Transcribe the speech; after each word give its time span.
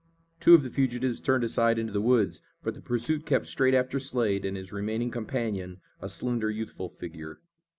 Two 0.39 0.55
of 0.55 0.63
the 0.63 0.71
fugitives 0.71 1.21
turned 1.21 1.43
aside 1.43 1.77
into 1.77 1.93
the 1.93 2.01
woods, 2.01 2.41
but 2.63 2.73
the 2.73 2.81
pursuit 2.81 3.23
kept 3.23 3.45
straight 3.45 3.75
after 3.75 3.99
Slade, 3.99 4.45
and 4.45 4.57
his 4.57 4.71
remaining 4.73 5.11
companion, 5.11 5.79
a 6.01 6.09
slender, 6.09 6.49
youthful 6.49 6.89
figure. 6.89 7.39